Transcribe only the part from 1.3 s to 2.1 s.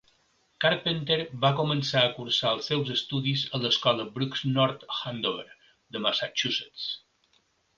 va començar a